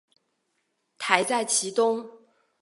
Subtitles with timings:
[0.97, 2.09] 台在其东。